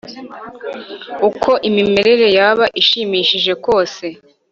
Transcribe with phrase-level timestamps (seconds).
[1.29, 4.05] uko imimerere yaba ishimishije kose